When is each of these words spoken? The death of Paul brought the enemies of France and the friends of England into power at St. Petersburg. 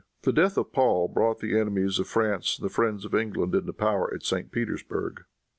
The 0.23 0.33
death 0.33 0.57
of 0.57 0.73
Paul 0.73 1.09
brought 1.09 1.41
the 1.41 1.55
enemies 1.59 1.99
of 1.99 2.07
France 2.07 2.57
and 2.57 2.65
the 2.67 2.73
friends 2.73 3.05
of 3.05 3.13
England 3.13 3.53
into 3.53 3.71
power 3.71 4.11
at 4.11 4.23
St. 4.25 4.51
Petersburg. 4.51 5.25